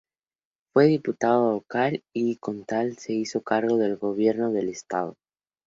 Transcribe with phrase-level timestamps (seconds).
[0.73, 5.15] Fue diputado local y como tal se hizo cargo del gobierno del estado.